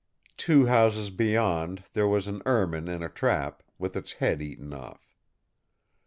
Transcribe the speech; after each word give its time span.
Two 0.35 0.65
houses 0.65 1.11
beyond 1.11 1.83
there 1.93 2.07
was 2.07 2.25
an 2.25 2.41
ermine 2.47 2.87
in 2.87 3.03
a 3.03 3.07
trap, 3.07 3.61
with 3.77 3.95
its 3.95 4.13
head 4.13 4.41
eaten 4.41 4.73
off. 4.73 5.15